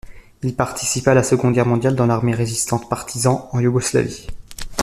Il 0.41 0.55
participa 0.55 1.11
à 1.11 1.13
la 1.13 1.21
Seconde 1.21 1.53
Guerre 1.53 1.67
mondiale 1.67 1.95
dans 1.95 2.07
l'armée 2.07 2.33
résistante 2.33 2.89
Partisans 2.89 3.45
en 3.51 3.59
Yougoslavie. 3.59 4.25